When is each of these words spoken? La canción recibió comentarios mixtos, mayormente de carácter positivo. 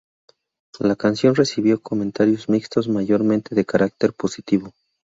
La 0.79 0.95
canción 0.95 1.35
recibió 1.35 1.79
comentarios 1.79 2.49
mixtos, 2.49 2.87
mayormente 2.87 3.53
de 3.53 3.65
carácter 3.65 4.13
positivo. 4.13 4.71